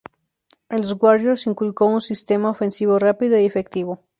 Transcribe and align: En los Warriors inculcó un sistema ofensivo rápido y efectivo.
En 0.71 0.79
los 0.81 0.97
Warriors 0.99 1.45
inculcó 1.45 1.85
un 1.85 2.01
sistema 2.01 2.49
ofensivo 2.49 2.97
rápido 2.97 3.37
y 3.39 3.45
efectivo. 3.45 3.99